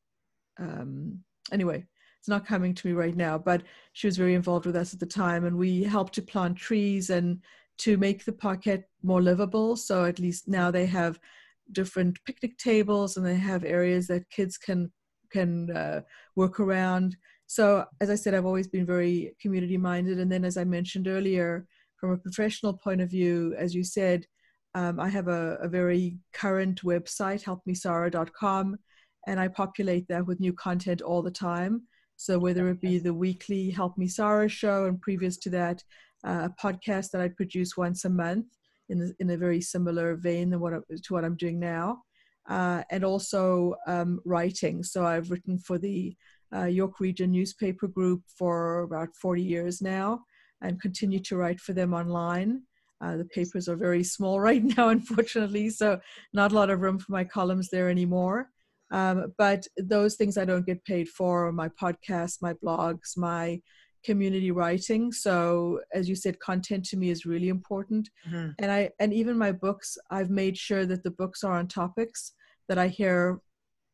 um, 0.60 1.20
anyway 1.52 1.86
it's 2.20 2.28
not 2.28 2.48
coming 2.48 2.74
to 2.74 2.88
me 2.88 2.94
right 2.94 3.16
now 3.16 3.38
but 3.38 3.62
she 3.94 4.08
was 4.08 4.18
very 4.18 4.34
involved 4.34 4.66
with 4.66 4.76
us 4.76 4.92
at 4.94 5.00
the 5.00 5.06
time 5.06 5.46
and 5.46 5.56
we 5.56 5.84
helped 5.84 6.14
to 6.16 6.22
plant 6.22 6.58
trees 6.58 7.12
and 7.12 7.40
to 7.78 7.98
make 7.98 8.26
the 8.26 8.32
parkette 8.32 8.84
more 9.04 9.22
livable. 9.22 9.76
So 9.76 10.06
at 10.06 10.20
least 10.20 10.48
now 10.48 10.72
they 10.72 10.86
have 10.88 11.20
different 11.72 12.18
picnic 12.26 12.58
tables 12.58 13.18
and 13.18 13.26
they 13.26 13.36
have 13.36 13.64
areas 13.64 14.08
that 14.08 14.30
kids 14.30 14.58
can 14.58 14.92
can 15.30 15.70
uh, 15.72 16.02
work 16.36 16.60
around. 16.60 17.18
So 17.48 17.86
as 18.02 18.10
i 18.10 18.16
said 18.16 18.34
i've 18.34 18.46
always 18.46 18.68
been 18.68 18.86
very 18.86 19.34
community 19.40 19.78
minded 19.78 20.20
and 20.20 20.30
then 20.30 20.44
as 20.44 20.58
i 20.58 20.66
mentioned 20.66 21.08
earlier 21.08 21.66
from 21.98 22.12
a 22.12 22.18
professional 22.18 22.74
point 22.74 23.02
of 23.02 23.10
view, 23.10 23.56
as 23.58 23.74
you 23.74 23.84
said, 23.84 24.26
um, 24.76 25.00
I 25.00 25.10
have 25.10 25.28
a, 25.28 25.58
a, 25.62 25.68
very 25.68 26.18
current 26.34 26.84
website, 26.84 27.44
helpmesara.com, 27.44 28.78
and 29.26 29.40
I 29.40 29.48
populate 29.48 30.08
that 30.08 30.26
with 30.26 30.40
new 30.40 30.54
content 30.54 31.02
all 31.02 31.24
the 31.24 31.32
time. 31.32 31.82
So 32.16 32.38
whether 32.38 32.70
it 32.70 32.80
be 32.80 33.00
the 33.00 33.14
weekly 33.14 33.72
Help 33.72 33.98
Me 33.98 34.08
Sara 34.08 34.48
show, 34.48 34.86
and 34.86 35.02
previous 35.02 35.38
to 35.38 35.50
that, 35.52 35.84
uh, 36.24 36.50
a 36.50 36.62
podcast 36.62 37.12
that 37.12 37.22
I 37.22 37.30
produce 37.30 37.76
once 37.76 38.06
a 38.06 38.10
month 38.10 38.46
in, 38.90 39.00
the, 39.00 39.16
in 39.20 39.30
a 39.32 39.38
very 39.38 39.62
similar 39.62 40.16
vein 40.16 40.52
than 40.52 40.60
what 40.60 40.74
I, 40.74 40.78
to 41.04 41.14
what 41.14 41.26
I'm 41.26 41.38
doing 41.38 41.60
now, 41.60 42.04
uh, 42.48 42.84
and 42.92 43.04
also 43.04 43.76
um, 43.88 44.20
writing. 44.26 44.84
So 44.84 45.06
I've 45.06 45.32
written 45.32 45.58
for 45.58 45.80
the 45.80 46.16
uh, 46.56 46.66
York 46.66 47.00
Region 47.00 47.32
newspaper 47.32 47.88
group 47.88 48.22
for 48.28 48.82
about 48.82 49.16
40 49.16 49.42
years 49.42 49.82
now 49.82 50.24
and 50.62 50.82
continue 50.82 51.20
to 51.20 51.38
write 51.38 51.60
for 51.60 51.74
them 51.74 51.94
online. 51.94 52.64
Uh, 53.00 53.18
the 53.18 53.26
papers 53.26 53.68
are 53.70 53.76
very 53.76 54.04
small 54.04 54.40
right 54.50 54.64
now, 54.64 54.90
unfortunately, 54.90 55.70
so 55.70 56.00
not 56.34 56.52
a 56.52 56.56
lot 56.56 56.70
of 56.70 56.82
room 56.82 57.00
for 57.00 57.12
my 57.12 57.24
columns 57.24 57.70
there 57.70 57.90
anymore. 57.90 58.50
Um, 58.90 59.34
but 59.38 59.68
those 59.78 60.16
things 60.16 60.38
I 60.38 60.46
don't 60.46 60.66
get 60.66 60.84
paid 60.86 61.10
for 61.10 61.52
my 61.52 61.70
podcasts, 61.70 62.42
my 62.42 62.54
blogs, 62.54 63.18
my 63.18 63.62
community 64.06 64.52
writing. 64.52 65.12
So, 65.12 65.82
as 65.94 66.08
you 66.08 66.16
said, 66.16 66.40
content 66.40 66.86
to 66.86 66.98
me 66.98 67.10
is 67.10 67.26
really 67.26 67.50
important. 67.50 68.10
Mm-hmm. 68.28 68.52
And 68.60 68.72
I 68.72 68.92
and 69.00 69.14
even 69.14 69.38
my 69.38 69.52
books, 69.52 69.98
I've 70.10 70.30
made 70.30 70.58
sure 70.58 70.86
that 70.86 71.04
the 71.04 71.12
books 71.12 71.44
are 71.44 71.54
on 71.54 71.68
topics 71.68 72.34
that 72.70 72.78
I 72.78 72.88
hear 72.88 73.42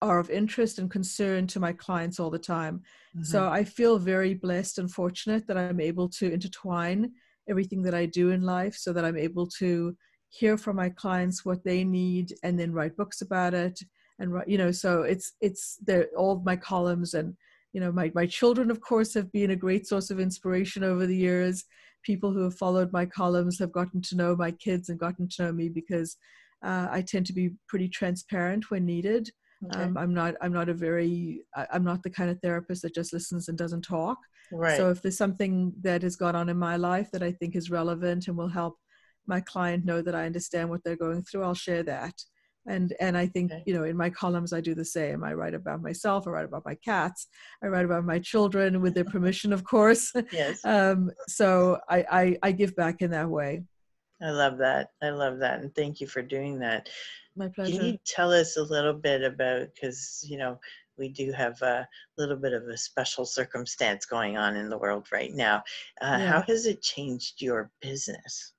are 0.04 0.20
of 0.20 0.30
interest 0.30 0.80
and 0.80 0.92
concern 0.92 1.48
to 1.48 1.60
my 1.62 1.72
clients 1.72 2.20
all 2.20 2.30
the 2.30 2.38
time. 2.38 2.82
Mm-hmm. 3.16 3.24
So 3.24 3.48
I 3.48 3.64
feel 3.64 3.98
very 3.98 4.34
blessed 4.34 4.78
and 4.80 4.92
fortunate 4.92 5.48
that 5.48 5.58
I'm 5.58 5.80
able 5.80 6.10
to 6.20 6.32
intertwine 6.32 7.12
everything 7.50 7.82
that 7.84 7.94
I 7.94 8.06
do 8.06 8.32
in 8.32 8.42
life 8.42 8.76
so 8.76 8.92
that 8.94 9.06
I'm 9.06 9.18
able 9.18 9.48
to 9.60 9.96
hear 10.30 10.58
from 10.58 10.76
my 10.76 10.90
clients 10.90 11.46
what 11.46 11.64
they 11.64 11.84
need 11.86 12.34
and 12.44 12.60
then 12.60 12.74
write 12.74 12.98
books 12.98 13.22
about 13.22 13.54
it 13.54 13.80
and 14.20 14.34
you 14.48 14.58
know 14.58 14.72
so 14.72 15.04
it's 15.04 15.34
it's 15.42 15.78
there 15.86 16.08
all 16.18 16.42
my 16.44 16.56
columns 16.56 17.14
and 17.14 17.36
you 17.74 17.80
know 17.80 17.92
my 17.92 18.12
my 18.16 18.26
children 18.26 18.72
of 18.72 18.82
course 18.82 19.14
have 19.14 19.32
been 19.32 19.52
a 19.52 19.64
great 19.66 19.86
source 19.88 20.10
of 20.10 20.20
inspiration 20.20 20.84
over 20.84 21.06
the 21.06 21.16
years 21.16 21.66
people 22.04 22.32
who 22.32 22.44
have 22.44 22.56
followed 22.56 22.92
my 22.92 23.06
columns 23.06 23.60
have 23.60 23.72
gotten 23.72 24.02
to 24.02 24.16
know 24.16 24.36
my 24.36 24.52
kids 24.52 24.90
and 24.90 25.00
gotten 25.00 25.28
to 25.28 25.44
know 25.44 25.52
me 25.52 25.70
because 25.70 26.18
uh, 26.64 26.88
I 26.90 27.02
tend 27.02 27.26
to 27.28 27.34
be 27.34 27.52
pretty 27.68 27.90
transparent 27.90 28.72
when 28.72 28.86
needed 28.86 29.30
Okay. 29.66 29.84
Um, 29.84 29.98
I'm 29.98 30.14
not. 30.14 30.36
I'm 30.42 30.54
not 30.54 30.70
a 30.70 30.74
very. 30.74 31.44
I'm 31.72 31.84
not 31.84 32.04
the 32.04 32.10
kind 32.10 32.30
of 32.30 32.40
therapist 32.42 32.82
that 32.82 32.96
just 32.96 33.14
listens 33.14 33.48
and 33.48 33.58
doesn't 33.58 33.84
talk. 33.84 34.18
Right. 34.52 34.78
So 34.78 34.90
if 34.90 35.02
there's 35.02 35.18
something 35.18 35.74
that 35.82 36.04
has 36.04 36.16
gone 36.16 36.36
on 36.36 36.50
in 36.50 36.58
my 36.58 36.76
life 36.76 37.10
that 37.12 37.24
I 37.24 37.32
think 37.32 37.56
is 37.56 37.70
relevant 37.70 38.28
and 38.28 38.38
will 38.38 38.48
help 38.48 38.78
my 39.26 39.40
client 39.42 39.86
know 39.86 40.02
that 40.02 40.16
I 40.16 40.26
understand 40.26 40.70
what 40.70 40.84
they're 40.84 40.98
going 40.98 41.24
through, 41.24 41.44
I'll 41.44 41.54
share 41.54 41.84
that. 41.84 42.14
And 42.66 42.94
and 43.00 43.18
I 43.18 43.28
think 43.28 43.52
okay. 43.52 43.64
you 43.66 43.74
know 43.74 43.84
in 43.84 43.98
my 43.98 44.10
columns 44.10 44.54
I 44.54 44.62
do 44.62 44.74
the 44.74 44.86
same. 44.86 45.24
I 45.24 45.34
write 45.34 45.54
about 45.54 45.82
myself. 45.82 46.28
I 46.28 46.32
write 46.32 46.46
about 46.46 46.66
my 46.66 46.76
cats. 46.76 47.28
I 47.64 47.68
write 47.68 47.86
about 47.86 48.06
my 48.06 48.20
children 48.20 48.82
with 48.82 48.94
their 48.94 49.06
permission, 49.06 49.54
of 49.54 49.64
course. 49.64 50.12
Yes. 50.32 50.60
um, 50.66 51.12
so 51.28 51.80
I, 51.90 52.06
I 52.12 52.38
I 52.44 52.52
give 52.52 52.76
back 52.76 53.02
in 53.02 53.12
that 53.12 53.30
way. 53.30 53.64
I 54.24 54.30
love 54.30 54.58
that. 54.60 54.92
I 55.02 55.10
love 55.10 55.40
that, 55.40 55.60
and 55.60 55.74
thank 55.76 56.00
you 56.00 56.08
for 56.08 56.22
doing 56.22 56.60
that. 56.60 56.90
My 57.36 57.50
pleasure. 57.50 57.78
Can 57.78 57.86
you 57.86 57.98
tell 58.06 58.32
us 58.32 58.58
a 58.58 58.64
little 58.64 58.94
bit 58.94 59.24
about 59.24 59.68
because 59.74 60.26
you 60.28 60.38
know 60.38 60.60
we 60.98 61.10
do 61.10 61.32
have 61.32 61.62
a 61.62 61.88
little 62.18 62.38
bit 62.38 62.54
of 62.54 62.64
a 62.64 62.78
special 62.78 63.26
circumstance 63.26 64.06
going 64.06 64.38
on 64.38 64.56
in 64.56 64.70
the 64.70 64.78
world 64.78 65.08
right 65.12 65.34
now. 65.34 65.58
Uh, 66.02 66.18
yeah. 66.20 66.32
How 66.32 66.42
has 66.44 66.66
it 66.66 66.82
changed 66.82 67.42
your 67.42 67.72
business? 67.82 68.54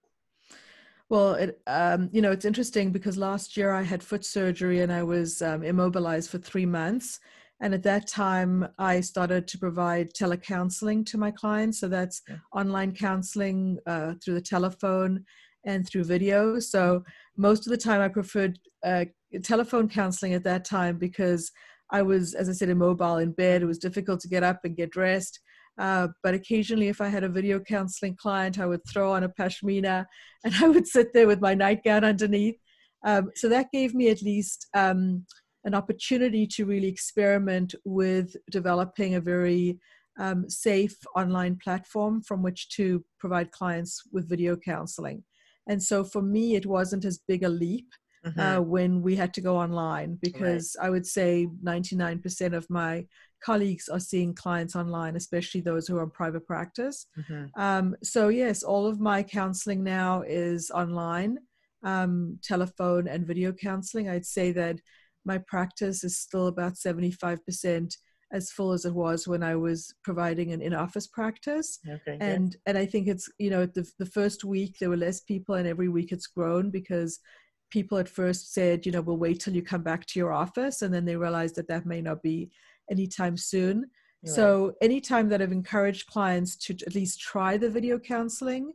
Well, 1.09 1.35
it, 1.35 1.61
um, 1.67 2.09
you 2.13 2.23
know, 2.23 2.33
it's 2.33 2.45
interesting 2.45 2.91
because 2.91 3.17
last 3.17 3.57
year 3.57 3.73
I 3.73 3.83
had 3.83 4.03
foot 4.03 4.25
surgery 4.25 4.81
and 4.81 4.93
I 4.93 5.03
was 5.03 5.43
um, 5.43 5.63
immobilized 5.63 6.31
for 6.31 6.39
three 6.39 6.67
months. 6.67 7.21
And 7.61 7.73
at 7.73 7.83
that 7.85 8.09
time, 8.09 8.67
I 8.79 9.01
started 9.01 9.47
to 9.49 9.59
provide 9.59 10.13
telecounseling 10.13 11.07
to 11.07 11.19
my 11.19 11.31
clients. 11.31 11.79
So 11.79 11.89
that's 11.89 12.23
yeah. 12.29 12.37
online 12.53 12.95
counseling 12.95 13.79
uh, 13.87 14.15
through 14.23 14.35
the 14.35 14.41
telephone 14.41 15.25
and 15.65 15.87
through 15.87 16.05
video. 16.05 16.59
So 16.59 17.05
most 17.37 17.67
of 17.67 17.71
the 17.71 17.77
time, 17.77 18.01
I 18.01 18.09
preferred 18.09 18.59
uh, 18.85 19.07
telephone 19.43 19.89
counseling 19.89 20.35
at 20.35 20.45
that 20.45 20.65
time 20.65 20.99
because 20.99 21.51
I 21.91 22.03
was, 22.03 22.35
as 22.35 22.49
I 22.49 22.53
said, 22.53 22.69
immobile 22.69 23.19
in 23.19 23.33
bed. 23.33 23.63
It 23.63 23.67
was 23.67 23.79
difficult 23.79 24.21
to 24.21 24.29
get 24.29 24.43
up 24.43 24.61
and 24.65 24.77
get 24.77 24.91
dressed. 24.91 25.41
Uh, 25.79 26.09
but 26.23 26.35
occasionally, 26.35 26.89
if 26.89 27.01
I 27.01 27.09
had 27.09 27.25
a 27.25 27.29
video 27.29 27.59
counseling 27.59 28.17
client, 28.17 28.59
I 28.59 28.67
would 28.67 28.83
throw 28.89 29.13
on 29.13 29.25
a 29.25 29.29
pashmina 29.29 30.07
and 30.45 30.55
I 30.63 30.69
would 30.69 30.87
sit 30.87 31.13
there 31.13 31.27
with 31.27 31.41
my 31.41 31.55
nightgown 31.55 32.05
underneath. 32.05 32.57
Um, 33.05 33.31
so 33.35 33.49
that 33.49 33.73
gave 33.73 33.95
me 33.95 34.09
at 34.09 34.23
least 34.23 34.67
um, 34.75 35.27
an 35.65 35.75
opportunity 35.75 36.47
to 36.47 36.65
really 36.65 36.89
experiment 36.89 37.75
with 37.85 38.37
developing 38.51 39.15
a 39.15 39.21
very 39.21 39.79
um, 40.19 40.49
safe 40.49 40.97
online 41.17 41.59
platform 41.63 42.23
from 42.23 42.43
which 42.43 42.69
to 42.71 43.05
provide 43.19 43.51
clients 43.51 44.03
with 44.13 44.29
video 44.29 44.57
counseling. 44.57 45.25
And 45.67 45.83
so 45.83 46.05
for 46.05 46.23
me, 46.23 46.57
it 46.57 46.67
wasn't 46.67 47.05
as 47.05 47.21
big 47.27 47.43
a 47.43 47.49
leap 47.49 47.89
mm-hmm. 48.25 48.41
uh, 48.41 48.61
when 48.61 49.03
we 49.03 49.17
had 49.17 49.33
to 49.35 49.41
go 49.41 49.57
online 49.57 50.19
because 50.21 50.77
right. 50.79 50.87
I 50.87 50.91
would 50.91 51.07
say 51.07 51.49
99% 51.63 52.55
of 52.55 52.69
my 52.71 53.07
colleagues 53.43 53.89
are 53.89 54.01
seeing 54.01 54.35
clients 54.35 54.75
online, 54.75 55.17
especially 55.17 55.61
those 55.61 55.87
who 55.87 55.99
are 55.99 56.03
in 56.03 56.11
private 56.11 56.47
practice. 56.47 57.07
Mm-hmm. 57.19 57.61
Um, 57.61 57.97
so, 58.03 58.29
yes, 58.29 58.63
all 58.63 58.87
of 58.87 59.01
my 59.01 59.23
counseling 59.23 59.85
now 59.85 60.23
is 60.23 60.71
online, 60.71 61.39
um, 61.83 62.39
telephone 62.43 63.07
and 63.07 63.27
video 63.27 63.53
counseling. 63.53 64.09
I'd 64.09 64.27
say 64.27 64.53
that 64.53 64.81
my 65.25 65.39
practice 65.39 66.05
is 66.05 66.19
still 66.19 66.47
about 66.47 66.75
75% 66.75 67.97
as 68.35 68.51
full 68.51 68.73
as 68.73 68.85
it 68.85 68.93
was 68.93 69.27
when 69.27 69.43
I 69.43 69.57
was 69.57 69.95
providing 70.03 70.53
an 70.53 70.61
in-office 70.61 71.07
practice. 71.07 71.79
Okay, 71.89 72.19
and 72.21 72.51
good. 72.51 72.61
and 72.67 72.77
I 72.77 72.85
think 72.85 73.09
it's 73.09 73.31
you 73.39 73.49
know 73.49 73.65
the 73.65 73.91
the 73.99 74.07
first 74.07 74.45
week 74.45 74.79
there 74.79 74.91
were 74.91 74.97
less 74.97 75.21
people, 75.21 75.55
and 75.55 75.67
every 75.67 75.89
week 75.89 76.13
it's 76.13 76.27
grown 76.27 76.71
because 76.71 77.21
people 77.71 77.99
at 77.99 78.09
first 78.09 78.53
said, 78.55 78.87
you 78.87 78.93
know, 78.93 79.01
we'll 79.01 79.17
wait 79.17 79.41
till 79.41 79.55
you 79.55 79.63
come 79.63 79.83
back 79.83 80.07
to 80.07 80.19
your 80.19 80.33
office. 80.33 80.83
And 80.83 80.95
then 80.95 81.05
they 81.05 81.17
realized 81.17 81.57
that 81.57 81.67
that 81.67 81.87
may 81.87 82.01
not 82.01 82.23
be 82.23 82.51
anytime 82.89 83.37
soon. 83.37 83.91
So, 84.27 84.73
anytime 84.81 85.29
that 85.29 85.43
I've 85.43 85.53
encouraged 85.53 86.07
clients 86.07 86.57
to 86.65 86.73
at 86.87 86.95
least 86.95 87.21
try 87.21 87.59
the 87.59 87.69
video 87.69 87.99
counseling, 87.99 88.73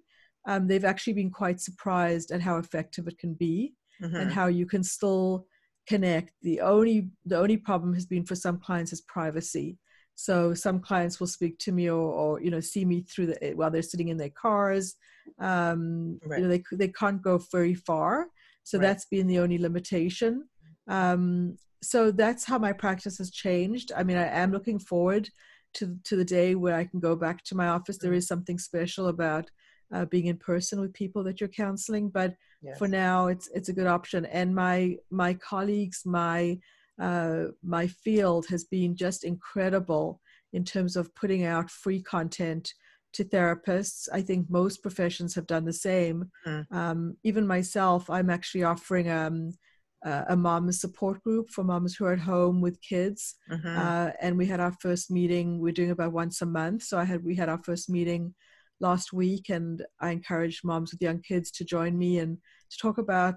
um, 0.48 0.68
they've 0.68 0.86
actually 0.86 1.14
been 1.14 1.32
quite 1.32 1.60
surprised 1.60 2.30
at 2.30 2.40
how 2.40 2.58
effective 2.58 3.08
it 3.08 3.18
can 3.18 3.34
be 3.34 3.74
mm-hmm. 4.00 4.16
and 4.16 4.32
how 4.32 4.46
you 4.46 4.68
can 4.68 4.84
still 4.84 5.48
connect. 5.90 6.32
The 6.44 6.62
only 6.62 7.10
the 7.26 7.38
only 7.38 7.58
problem 7.58 7.94
has 7.96 8.06
been 8.06 8.26
for 8.26 8.36
some 8.36 8.60
clients 8.60 8.94
is 8.94 9.02
privacy. 9.02 9.78
So 10.16 10.54
some 10.54 10.80
clients 10.80 11.20
will 11.20 11.28
speak 11.28 11.58
to 11.60 11.72
me 11.72 11.90
or, 11.90 12.02
or 12.22 12.42
you 12.42 12.52
know 12.52 12.60
see 12.60 12.86
me 12.86 13.02
through 13.02 13.28
the 13.28 13.54
while 13.56 13.72
they're 13.72 13.92
sitting 13.94 14.10
in 14.10 14.18
their 14.18 14.36
cars. 14.46 14.96
Um, 15.40 16.20
right. 16.26 16.40
You 16.40 16.44
know 16.46 16.52
they 16.52 16.64
they 16.74 16.90
can't 16.90 17.22
go 17.22 17.40
very 17.52 17.74
far. 17.74 18.28
So 18.64 18.78
right. 18.78 18.86
that's 18.86 19.06
been 19.06 19.28
the 19.28 19.40
only 19.40 19.58
limitation. 19.58 20.48
Um, 20.88 21.58
so 21.82 22.12
that's 22.12 22.46
how 22.46 22.60
my 22.60 22.74
practice 22.74 23.18
has 23.18 23.32
changed. 23.32 23.92
I 23.96 24.04
mean, 24.04 24.18
I 24.18 24.28
am 24.28 24.52
looking 24.52 24.80
forward 24.80 25.30
to 25.76 25.98
to 26.04 26.16
the 26.16 26.26
day 26.26 26.56
where 26.56 26.76
I 26.76 26.86
can 26.86 27.00
go 27.00 27.16
back 27.16 27.44
to 27.46 27.56
my 27.56 27.68
office. 27.68 27.98
There 27.98 28.12
mm. 28.12 28.24
something 28.24 28.60
special 28.60 29.08
about 29.08 29.50
uh, 29.94 30.06
being 30.06 30.28
in 30.28 30.38
person 30.38 30.80
with 30.80 30.94
people 30.94 31.24
that 31.24 31.40
you're 31.40 31.50
counseling, 31.50 32.10
but 32.10 32.34
yes. 32.62 32.78
for 32.78 32.88
now, 32.88 33.28
it's 33.28 33.50
it's 33.54 33.70
a 33.70 33.74
good 33.74 33.88
option. 33.88 34.26
And 34.26 34.54
my 34.54 34.98
my 35.10 35.34
colleagues, 35.34 36.04
my 36.06 36.60
uh, 37.00 37.46
my 37.64 37.88
field 37.88 38.46
has 38.48 38.66
been 38.66 38.96
just 38.96 39.24
incredible 39.24 40.22
in 40.54 40.64
terms 40.64 40.96
of 40.96 41.14
putting 41.16 41.46
out 41.46 41.70
free 41.70 42.02
content 42.02 42.74
to 43.14 43.24
therapists. 43.24 44.08
I 44.14 44.22
think 44.22 44.50
most 44.50 44.82
professions 44.82 45.34
have 45.36 45.48
done 45.48 45.66
the 45.66 45.74
same. 45.74 46.30
Mm. 46.46 46.72
Um, 46.72 47.18
even 47.24 47.48
myself, 47.48 48.10
I'm 48.10 48.30
actually 48.30 48.64
offering 48.64 49.10
um, 49.10 49.54
uh, 50.06 50.26
a 50.30 50.36
mom 50.36 50.72
support 50.72 51.22
group 51.24 51.50
for 51.50 51.64
moms 51.64 51.96
who 51.96 52.06
are 52.06 52.14
at 52.14 52.20
home 52.20 52.62
with 52.62 52.82
kids. 52.82 53.36
Mm-hmm. 53.52 53.78
Uh, 53.78 54.12
and 54.22 54.38
we 54.38 54.46
had 54.46 54.60
our 54.60 54.74
first 54.80 55.12
meeting. 55.12 55.60
We're 55.60 55.74
doing 55.74 55.92
about 55.92 56.14
once 56.14 56.42
a 56.42 56.46
month. 56.46 56.84
So 56.84 56.98
I 56.98 57.04
had 57.04 57.24
we 57.24 57.36
had 57.36 57.50
our 57.50 57.58
first 57.58 57.90
meeting 57.90 58.34
last 58.80 59.14
week, 59.14 59.50
and 59.50 59.86
I 60.00 60.12
encouraged 60.12 60.64
moms 60.64 60.92
with 60.92 61.02
young 61.02 61.22
kids 61.22 61.52
to 61.52 61.66
join 61.66 61.98
me 61.98 62.20
and 62.20 62.38
to 62.72 62.78
talk 62.78 62.98
about. 62.98 63.36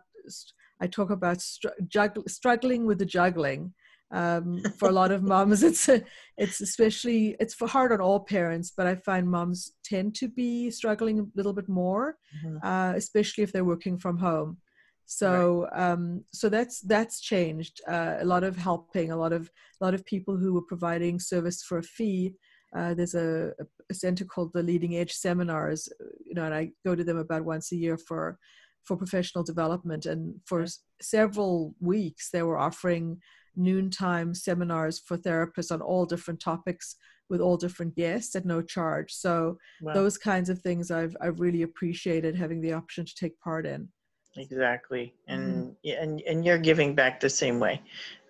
I 0.81 0.87
talk 0.89 1.11
about 1.11 1.41
str- 1.41 1.69
jugg- 1.87 2.29
struggling 2.29 2.87
with 2.87 2.99
the 2.99 3.07
juggling 3.07 3.73
um, 4.13 4.63
for 4.79 4.89
a 4.89 4.93
lot 4.93 5.11
of 5.11 5.23
moms 5.33 5.63
it's 5.63 5.89
a, 5.89 6.03
it's 6.37 6.61
especially 6.61 7.37
it's 7.41 7.55
for 7.55 7.67
hard 7.67 7.93
on 7.93 8.01
all 8.01 8.21
parents 8.21 8.73
but 8.77 8.87
i 8.87 8.95
find 8.95 9.29
moms 9.29 9.73
tend 9.85 10.15
to 10.15 10.29
be 10.29 10.71
struggling 10.71 11.21
a 11.21 11.27
little 11.35 11.53
bit 11.53 11.69
more 11.69 12.17
mm-hmm. 12.45 12.59
uh, 12.67 12.93
especially 12.95 13.43
if 13.43 13.53
they're 13.53 13.65
working 13.65 13.99
from 13.99 14.19
home 14.19 14.59
so 15.07 15.69
right. 15.73 15.93
um, 15.93 16.25
so 16.33 16.49
that's 16.49 16.81
that's 16.81 17.21
changed 17.21 17.81
uh, 17.89 18.17
a 18.21 18.25
lot 18.25 18.45
of 18.45 18.57
helping 18.57 19.11
a 19.11 19.17
lot 19.17 19.33
of 19.33 19.51
a 19.81 19.85
lot 19.85 19.95
of 19.95 20.05
people 20.05 20.37
who 20.37 20.55
were 20.55 20.63
providing 20.63 21.19
service 21.19 21.63
for 21.63 21.79
a 21.79 21.83
fee 21.83 22.35
uh, 22.77 22.95
there's 22.95 23.15
a, 23.15 23.53
a, 23.91 23.95
center 23.95 24.25
called 24.25 24.51
the 24.55 24.63
leading 24.63 24.97
edge 24.97 25.13
seminars 25.13 25.89
you 26.25 26.35
know 26.35 26.45
and 26.45 26.55
i 26.55 26.71
go 26.85 26.95
to 26.95 27.05
them 27.05 27.19
about 27.19 27.45
once 27.45 27.73
a 27.73 27.77
year 27.77 27.99
for 27.99 28.39
for 28.85 28.97
professional 28.97 29.45
development 29.45 30.07
and 30.07 30.35
for 30.47 30.65
several 31.01 31.75
weeks 31.81 32.31
they 32.31 32.43
were 32.43 32.59
offering 32.59 33.19
noontime 33.57 34.35
seminars 34.35 34.99
for 34.99 35.17
therapists 35.17 35.71
on 35.71 35.83
all 35.83 36.07
different 36.07 36.41
topics 36.41 36.97
with 37.29 37.41
all 37.41 37.57
different 37.57 37.95
guests 37.95 38.37
at 38.37 38.45
no 38.45 38.61
charge. 38.61 39.13
So 39.13 39.57
wow. 39.81 39.95
those 39.95 40.19
kinds 40.19 40.51
of 40.51 40.61
things 40.61 40.91
I've 40.91 41.17
I've 41.21 41.41
really 41.41 41.63
appreciated 41.63 42.37
having 42.37 42.61
the 42.61 42.75
option 42.75 43.05
to 43.07 43.15
take 43.15 43.39
part 43.41 43.67
in. 43.67 43.89
Exactly, 44.37 45.15
and 45.29 45.75
mm. 45.85 46.03
and 46.03 46.21
and 46.23 46.45
you're 46.45 46.59
giving 46.59 46.95
back 46.95 47.21
the 47.21 47.31
same 47.31 47.59
way, 47.59 47.81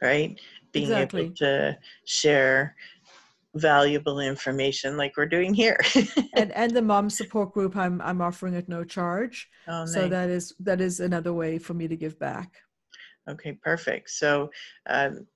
right? 0.00 0.40
Being 0.72 0.86
exactly. 0.86 1.22
able 1.22 1.34
to 1.36 1.78
share 2.06 2.74
valuable 3.54 4.20
information 4.20 4.96
like 4.96 5.16
we're 5.16 5.26
doing 5.26 5.54
here. 5.54 5.78
and 6.34 6.52
and 6.56 6.72
the 6.72 6.82
mom 6.82 7.10
support 7.10 7.52
group 7.52 7.76
I'm 7.76 8.00
I'm 8.00 8.20
offering 8.20 8.56
at 8.56 8.68
no 8.68 8.84
charge. 8.84 9.48
Oh, 9.68 9.80
nice. 9.80 9.94
So 9.94 10.08
that 10.08 10.28
is 10.28 10.54
that 10.60 10.80
is 10.80 11.00
another 11.00 11.32
way 11.32 11.58
for 11.58 11.74
me 11.74 11.88
to 11.88 11.96
give 11.96 12.18
back. 12.18 12.56
Okay, 13.28 13.52
perfect. 13.52 14.10
So 14.10 14.50
um, 14.86 15.26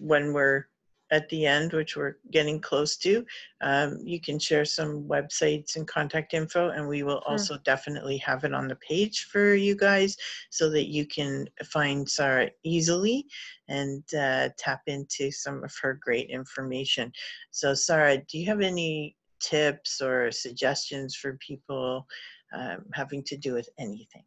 when 0.00 0.32
we're 0.32 0.66
at 1.10 1.28
the 1.28 1.46
end, 1.46 1.72
which 1.72 1.96
we're 1.96 2.16
getting 2.30 2.60
close 2.60 2.96
to, 2.98 3.24
um, 3.60 3.98
you 4.04 4.20
can 4.20 4.38
share 4.38 4.64
some 4.64 5.04
websites 5.04 5.76
and 5.76 5.86
contact 5.88 6.34
info, 6.34 6.70
and 6.70 6.86
we 6.86 7.02
will 7.02 7.22
also 7.26 7.58
definitely 7.64 8.18
have 8.18 8.44
it 8.44 8.52
on 8.52 8.68
the 8.68 8.76
page 8.76 9.24
for 9.24 9.54
you 9.54 9.74
guys 9.74 10.16
so 10.50 10.70
that 10.70 10.88
you 10.88 11.06
can 11.06 11.48
find 11.64 12.08
Sara 12.08 12.50
easily 12.64 13.26
and 13.68 14.02
uh, 14.14 14.50
tap 14.58 14.82
into 14.86 15.30
some 15.30 15.64
of 15.64 15.74
her 15.82 15.98
great 16.02 16.30
information. 16.30 17.12
So, 17.50 17.74
Sara, 17.74 18.18
do 18.18 18.38
you 18.38 18.46
have 18.46 18.60
any 18.60 19.16
tips 19.40 20.00
or 20.00 20.30
suggestions 20.30 21.14
for 21.14 21.38
people 21.46 22.06
um, 22.52 22.84
having 22.94 23.22
to 23.24 23.36
do 23.36 23.54
with 23.54 23.68
anything? 23.78 24.24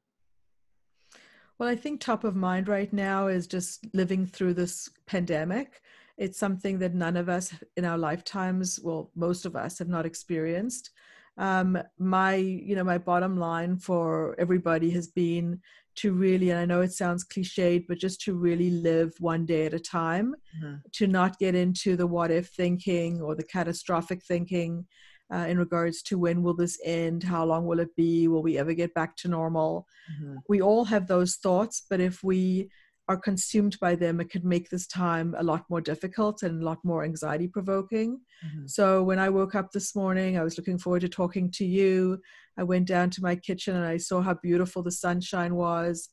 Well, 1.57 1.69
I 1.69 1.75
think 1.75 1.99
top 1.99 2.23
of 2.23 2.35
mind 2.35 2.67
right 2.67 2.91
now 2.91 3.27
is 3.27 3.45
just 3.45 3.85
living 3.93 4.25
through 4.25 4.55
this 4.55 4.89
pandemic. 5.05 5.81
It's 6.17 6.37
something 6.37 6.79
that 6.79 6.93
none 6.93 7.17
of 7.17 7.29
us 7.29 7.53
in 7.77 7.85
our 7.85 7.97
lifetimes, 7.97 8.79
well, 8.83 9.11
most 9.15 9.45
of 9.45 9.55
us 9.55 9.79
have 9.79 9.89
not 9.89 10.05
experienced. 10.05 10.91
Um, 11.37 11.77
my, 11.97 12.35
you 12.35 12.75
know, 12.75 12.83
my 12.83 12.97
bottom 12.97 13.37
line 13.37 13.77
for 13.77 14.35
everybody 14.37 14.89
has 14.91 15.07
been 15.07 15.61
to 15.95 16.13
really, 16.13 16.49
and 16.51 16.59
I 16.59 16.65
know 16.65 16.81
it 16.81 16.93
sounds 16.93 17.25
cliched, 17.25 17.85
but 17.87 17.97
just 17.97 18.21
to 18.21 18.35
really 18.35 18.69
live 18.69 19.13
one 19.19 19.45
day 19.45 19.65
at 19.65 19.73
a 19.73 19.79
time, 19.79 20.35
mm-hmm. 20.57 20.75
to 20.93 21.07
not 21.07 21.39
get 21.39 21.55
into 21.55 21.95
the 21.95 22.07
what 22.07 22.31
if 22.31 22.49
thinking 22.49 23.21
or 23.21 23.35
the 23.35 23.43
catastrophic 23.43 24.23
thinking 24.23 24.85
uh, 25.33 25.45
in 25.47 25.57
regards 25.57 26.01
to 26.03 26.17
when 26.17 26.43
will 26.43 26.53
this 26.53 26.79
end, 26.83 27.23
how 27.23 27.45
long 27.45 27.65
will 27.65 27.79
it 27.79 27.95
be, 27.95 28.27
will 28.27 28.43
we 28.43 28.57
ever 28.57 28.73
get 28.73 28.93
back 28.93 29.15
to 29.17 29.27
normal. 29.27 29.87
Mm-hmm. 30.13 30.37
We 30.49 30.61
all 30.61 30.85
have 30.85 31.07
those 31.07 31.35
thoughts, 31.35 31.85
but 31.89 31.99
if 31.99 32.23
we 32.23 32.69
are 33.11 33.17
consumed 33.17 33.77
by 33.81 33.93
them, 33.93 34.21
it 34.21 34.29
could 34.31 34.45
make 34.45 34.69
this 34.69 34.87
time 34.87 35.35
a 35.37 35.43
lot 35.43 35.65
more 35.69 35.81
difficult 35.81 36.43
and 36.43 36.61
a 36.61 36.65
lot 36.65 36.79
more 36.85 37.03
anxiety 37.03 37.47
provoking. 37.47 38.21
Mm-hmm. 38.45 38.67
So 38.67 39.03
when 39.03 39.19
I 39.19 39.27
woke 39.27 39.53
up 39.53 39.71
this 39.71 39.93
morning, 39.95 40.37
I 40.37 40.43
was 40.43 40.57
looking 40.57 40.77
forward 40.77 41.01
to 41.01 41.09
talking 41.09 41.51
to 41.51 41.65
you. 41.65 42.21
I 42.57 42.63
went 42.63 42.87
down 42.87 43.09
to 43.11 43.21
my 43.21 43.35
kitchen 43.35 43.75
and 43.75 43.85
I 43.85 43.97
saw 43.97 44.21
how 44.21 44.35
beautiful 44.35 44.81
the 44.81 44.93
sunshine 44.93 45.55
was. 45.55 46.07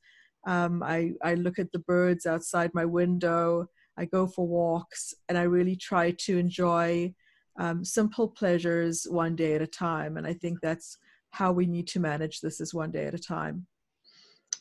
Um, 0.47 0.83
I, 0.83 1.13
I 1.23 1.35
look 1.35 1.61
at 1.61 1.71
the 1.71 1.79
birds 1.79 2.27
outside 2.27 2.73
my 2.75 2.85
window. 2.85 3.67
I 3.97 4.05
go 4.05 4.27
for 4.27 4.47
walks 4.47 5.15
and 5.29 5.39
I 5.39 5.43
really 5.43 5.77
try 5.77 6.11
to 6.27 6.37
enjoy 6.37 7.15
um, 7.61 7.85
simple 7.85 8.27
pleasures 8.29 9.07
one 9.09 9.37
day 9.37 9.55
at 9.55 9.63
a 9.63 9.67
time. 9.69 10.17
And 10.17 10.27
I 10.27 10.35
think 10.35 10.59
that's 10.61 10.99
how 11.31 11.53
we 11.53 11.67
need 11.67 11.87
to 11.89 12.01
manage 12.01 12.41
this 12.41 12.61
is 12.61 12.75
one 12.75 12.91
day 12.91 13.07
at 13.07 13.15
a 13.15 13.19
time. 13.19 13.67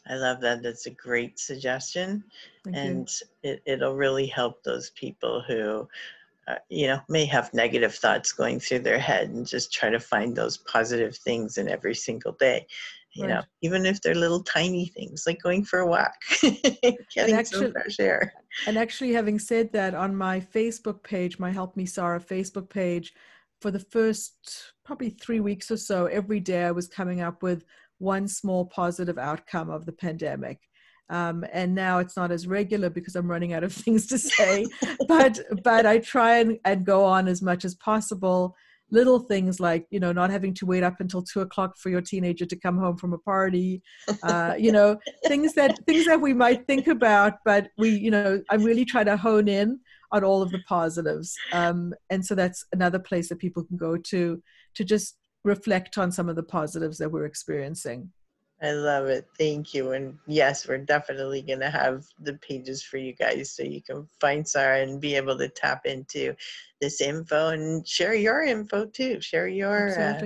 I 0.10 0.16
love 0.16 0.42
that. 0.42 0.64
That's 0.64 0.86
a 0.86 0.92
great 0.92 1.40
suggestion. 1.40 2.24
Thank 2.64 2.78
and 2.78 3.10
it, 3.44 3.62
it'll 3.66 3.96
really 3.96 4.28
help 4.28 4.64
those 4.64 4.92
people 4.92 5.44
who, 5.48 5.88
uh, 6.48 6.56
you 6.70 6.88
know, 6.88 7.00
may 7.10 7.26
have 7.26 7.54
negative 7.54 7.94
thoughts 7.96 8.32
going 8.32 8.60
through 8.60 8.80
their 8.80 9.00
head 9.00 9.30
and 9.30 9.46
just 9.46 9.74
try 9.74 9.90
to 9.90 10.00
find 10.00 10.36
those 10.36 10.58
positive 10.58 11.16
things 11.18 11.58
in 11.58 11.68
every 11.68 11.96
single 11.96 12.34
day. 12.34 12.66
You 13.14 13.24
right. 13.24 13.30
know, 13.30 13.42
even 13.62 13.86
if 13.86 14.02
they're 14.02 14.14
little 14.14 14.44
tiny 14.44 14.88
things 14.88 15.24
like 15.26 15.42
going 15.42 15.64
for 15.64 15.80
a 15.80 15.88
walk, 15.88 16.14
getting 16.42 17.36
actually, 17.36 17.66
some 17.66 17.72
fresh 17.72 18.00
air. 18.00 18.34
And 18.68 18.78
actually, 18.78 19.14
having 19.14 19.40
said 19.40 19.74
that, 19.74 19.96
on 19.96 20.16
my 20.16 20.40
Facebook 20.40 21.04
page, 21.04 21.40
my 21.40 21.52
Help 21.52 21.76
Me 21.76 21.86
Sara 21.86 22.20
Facebook 22.20 22.70
page, 22.70 23.14
for 23.60 23.72
the 23.72 23.80
first 23.80 24.74
probably 24.86 25.10
three 25.10 25.40
weeks 25.40 25.72
or 25.72 25.78
so, 25.78 26.06
every 26.06 26.40
day 26.40 26.66
I 26.66 26.72
was 26.72 26.88
coming 26.88 27.22
up 27.22 27.42
with 27.42 27.66
one 28.00 28.28
small 28.28 28.66
positive 28.66 29.18
outcome 29.18 29.70
of 29.70 29.86
the 29.86 29.92
pandemic. 29.92 30.60
Um, 31.10 31.46
and 31.54 31.74
now 31.74 32.00
it's 32.00 32.18
not 32.18 32.32
as 32.32 32.48
regular 32.48 32.90
because 32.90 33.16
I'm 33.16 33.30
running 33.32 33.54
out 33.54 33.64
of 33.64 33.74
things 33.86 34.08
to 34.08 34.18
say. 34.18 34.66
but 35.08 35.40
but 35.64 35.86
I 35.86 36.00
try 36.00 36.40
and, 36.40 36.60
and 36.66 36.86
go 36.86 37.04
on 37.04 37.28
as 37.28 37.42
much 37.42 37.66
as 37.66 37.76
possible. 37.76 38.56
Little 38.90 39.20
things 39.20 39.60
like 39.60 39.86
you 39.90 40.00
know 40.00 40.14
not 40.14 40.30
having 40.30 40.54
to 40.56 40.66
wait 40.66 40.84
up 40.84 41.02
until 41.02 41.22
two 41.22 41.42
o'clock 41.42 41.78
for 41.78 41.90
your 41.90 42.00
teenager 42.00 42.46
to 42.46 42.56
come 42.56 42.78
home 42.78 42.96
from 42.96 43.12
a 43.12 43.18
party, 43.18 43.82
uh, 44.24 44.56
you 44.58 44.72
know 44.72 44.98
things 45.28 45.54
that 45.56 45.78
things 45.86 46.06
that 46.06 46.22
we 46.22 46.34
might 46.34 46.66
think 46.68 46.88
about, 46.88 47.34
but 47.44 47.68
we 47.78 47.90
you 47.90 48.12
know 48.12 48.42
I'm 48.50 48.64
really 48.64 48.86
trying 48.86 49.08
to 49.08 49.18
hone 49.18 49.50
in 49.50 49.82
on 50.14 50.24
all 50.24 50.42
of 50.42 50.52
the 50.52 50.60
positives. 50.70 51.36
Um, 51.52 51.94
and 52.10 52.26
so 52.26 52.34
that's 52.34 52.66
another 52.72 53.00
place 53.00 53.28
that 53.28 53.40
people 53.40 53.66
can 53.66 53.76
go 53.76 53.98
to 53.98 54.42
to 54.76 54.84
just 54.86 55.18
reflect 55.48 55.98
on 55.98 56.12
some 56.12 56.30
of 56.30 56.36
the 56.36 56.44
positives 56.44 56.98
that 56.98 57.10
we're 57.10 57.26
experiencing. 57.26 58.12
I 58.62 58.72
love 58.72 59.06
it. 59.06 59.28
Thank 59.38 59.74
you. 59.74 59.92
And 59.92 60.18
yes, 60.26 60.68
we're 60.68 60.80
definitely 60.80 61.44
going 61.44 61.60
to 61.60 61.70
have 61.70 62.06
the 62.20 62.34
pages 62.36 62.82
for 62.84 62.98
you 62.98 63.14
guys 63.14 63.52
so 63.52 63.64
you 63.64 63.82
can 63.84 64.08
find 64.20 64.48
Sara 64.48 64.82
and 64.82 65.00
be 65.00 65.16
able 65.16 65.38
to 65.38 65.48
tap 65.48 65.86
into 65.86 66.34
this 66.82 67.00
info 67.00 67.50
and 67.50 67.88
share 67.88 68.16
your 68.16 68.42
info 68.42 68.86
too. 68.86 69.22
Share 69.22 69.48
your 69.48 69.90
uh, 70.00 70.24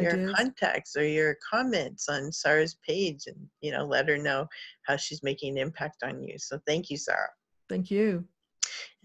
your 0.00 0.34
contacts 0.34 0.96
or 0.96 1.06
your 1.06 1.36
comments 1.48 2.08
on 2.08 2.32
Sara's 2.32 2.76
page 2.86 3.24
and 3.26 3.36
you 3.60 3.70
know 3.72 3.84
let 3.84 4.08
her 4.08 4.18
know 4.18 4.46
how 4.82 4.96
she's 4.96 5.22
making 5.22 5.58
an 5.58 5.58
impact 5.58 6.02
on 6.04 6.22
you. 6.22 6.38
So 6.38 6.60
thank 6.66 6.90
you, 6.90 6.96
Sara. 6.96 7.28
Thank 7.68 7.90
you. 7.90 8.24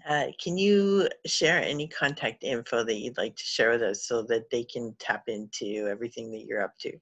Uh, 0.08 0.28
can 0.42 0.58
you 0.58 1.10
share 1.26 1.62
any 1.62 1.88
contact 1.88 2.44
info 2.44 2.84
that 2.84 3.00
you'd 3.00 3.18
like 3.18 3.36
to 3.36 3.44
share 3.44 3.72
with 3.72 3.82
us 3.82 4.08
so 4.08 4.22
that 4.24 4.50
they 4.50 4.64
can 4.64 4.96
tap 5.00 5.24
into 5.28 5.88
everything 5.90 6.32
that 6.32 6.46
you're 6.46 6.62
up 6.62 6.78
to? 6.80 6.98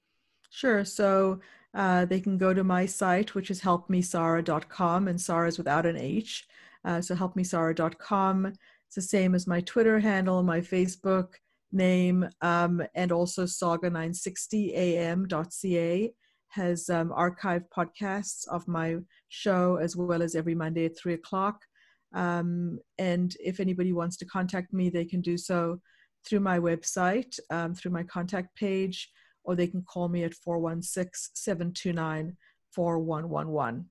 Sure. 0.50 0.84
So 0.86 1.40
uh, 1.74 2.06
they 2.06 2.20
can 2.20 2.38
go 2.38 2.54
to 2.54 2.64
my 2.64 2.86
site, 2.86 3.34
which 3.36 3.52
is 3.52 3.62
helpmesara.com, 3.62 5.08
and 5.08 5.22
Sara 5.22 5.48
is 5.48 5.58
without 5.58 5.86
an 5.86 5.98
H. 5.98 6.46
Uh, 6.84 7.00
so 7.02 7.16
helpmesara.com. 7.16 8.48
It's 8.48 8.96
the 8.96 9.02
same 9.02 9.36
as 9.36 9.48
my 9.48 9.62
Twitter 9.62 10.00
handle, 10.00 10.44
my 10.44 10.60
Facebook 10.62 11.34
name, 11.72 12.28
um, 12.42 12.82
and 12.96 13.12
also 13.12 13.44
sauga960am.ca 13.44 16.14
has 16.50 16.90
um, 16.90 17.10
archived 17.10 17.66
podcasts 17.76 18.48
of 18.48 18.68
my 18.68 18.96
show 19.28 19.76
as 19.76 19.96
well 19.96 20.24
as 20.24 20.34
every 20.34 20.56
Monday 20.56 20.86
at 20.86 20.98
three 20.98 21.14
o'clock. 21.14 21.67
Um, 22.14 22.80
and 22.98 23.36
if 23.40 23.60
anybody 23.60 23.94
wants 23.94 24.18
to 24.18 24.26
contact 24.26 24.74
me, 24.74 24.90
they 24.90 25.06
can 25.06 25.22
do 25.22 25.38
so 25.38 25.80
through 26.26 26.40
my 26.40 26.60
website, 26.60 27.40
um, 27.50 27.74
through 27.74 27.92
my 27.92 28.04
contact 28.04 28.56
page, 28.56 29.10
or 29.44 29.56
they 29.56 29.68
can 29.68 29.82
call 29.84 30.10
me 30.10 30.24
at 30.24 30.34
416 30.34 31.32
729 31.34 32.36
4111. 32.74 33.90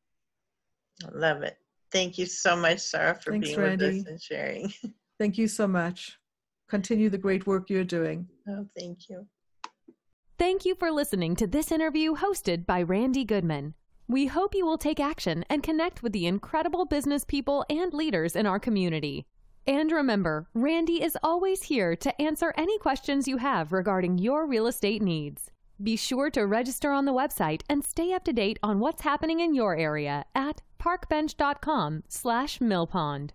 Love 1.13 1.43
it. 1.43 1.57
Thank 1.93 2.19
you 2.19 2.27
so 2.27 2.57
much, 2.57 2.81
Sara, 2.81 3.15
for 3.15 3.33
Thanks, 3.33 3.49
being 3.49 3.61
Randy. 3.61 3.87
with 3.87 4.01
us 4.01 4.07
and 4.07 4.21
sharing. 4.21 4.73
Thank 5.19 5.39
you 5.39 5.49
so 5.49 5.67
much. 5.67 6.19
Continue 6.69 7.09
the 7.11 7.19
great 7.19 7.47
work 7.47 7.71
you're 7.71 7.85
doing. 7.85 8.29
Oh, 8.49 8.67
thank 8.77 9.09
you. 9.09 9.27
Thank 10.37 10.65
you 10.65 10.75
for 10.75 10.91
listening 10.91 11.37
to 11.37 11.47
this 11.47 11.71
interview 11.71 12.15
hosted 12.15 12.67
by 12.67 12.83
Randy 12.83 13.25
Goodman. 13.25 13.75
We 14.09 14.27
hope 14.27 14.55
you 14.55 14.65
will 14.65 14.79
take 14.79 15.01
action 15.01 15.45
and 15.51 15.63
connect 15.63 16.03
with 16.03 16.13
the 16.13 16.27
incredible 16.27 16.85
business 16.85 17.25
people 17.25 17.65
and 17.69 17.93
leaders 17.93 18.37
in 18.37 18.47
our 18.47 18.61
community. 18.61 19.27
And 19.67 19.91
remember, 19.91 20.49
Randy 20.55 21.03
is 21.03 21.19
always 21.25 21.65
here 21.65 21.97
to 21.97 22.23
answer 22.23 22.55
any 22.57 22.79
questions 22.79 23.27
you 23.27 23.39
have 23.39 23.73
regarding 23.73 24.19
your 24.19 24.47
real 24.47 24.69
estate 24.69 25.03
needs. 25.03 25.51
Be 25.83 25.97
sure 25.97 26.31
to 26.31 26.47
register 26.47 26.93
on 26.93 27.05
the 27.05 27.13
website 27.13 27.63
and 27.69 27.85
stay 27.85 28.13
up 28.13 28.23
to 28.25 28.33
date 28.33 28.61
on 28.63 28.79
what's 28.79 29.03
happening 29.03 29.41
in 29.41 29.55
your 29.55 29.77
area 29.77 30.25
at 30.37 30.63
parkbench.com 30.81 32.05
slash 32.09 32.61
millpond. 32.61 33.31